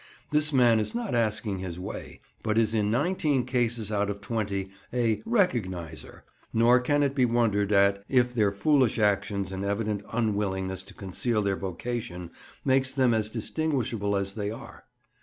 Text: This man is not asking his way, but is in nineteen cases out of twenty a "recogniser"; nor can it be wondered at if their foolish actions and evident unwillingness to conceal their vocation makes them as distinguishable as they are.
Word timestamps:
This 0.31 0.51
man 0.51 0.79
is 0.79 0.95
not 0.95 1.13
asking 1.13 1.59
his 1.59 1.79
way, 1.79 2.21
but 2.41 2.57
is 2.57 2.73
in 2.73 2.89
nineteen 2.89 3.45
cases 3.45 3.91
out 3.91 4.09
of 4.09 4.19
twenty 4.19 4.71
a 4.91 5.17
"recogniser"; 5.27 6.23
nor 6.51 6.79
can 6.79 7.03
it 7.03 7.13
be 7.13 7.25
wondered 7.25 7.71
at 7.71 8.03
if 8.09 8.33
their 8.33 8.51
foolish 8.51 8.97
actions 8.97 9.51
and 9.51 9.63
evident 9.63 10.01
unwillingness 10.11 10.81
to 10.85 10.95
conceal 10.95 11.43
their 11.43 11.55
vocation 11.55 12.31
makes 12.65 12.91
them 12.91 13.13
as 13.13 13.29
distinguishable 13.29 14.15
as 14.15 14.33
they 14.33 14.49
are. 14.49 14.85